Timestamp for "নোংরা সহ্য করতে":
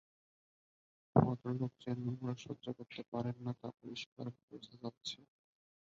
1.97-3.01